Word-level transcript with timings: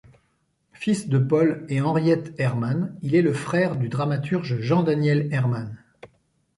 Fils 0.73 1.09
de 1.09 1.19
Paul 1.19 1.63
et 1.69 1.79
Henriette 1.79 2.33
Ehrmann, 2.39 2.97
il 3.03 3.13
est 3.13 3.21
le 3.21 3.35
frère 3.35 3.75
du 3.75 3.87
dramaturge 3.87 4.59
Jean-Daniel 4.59 5.31
Ehrmann. 5.31 5.77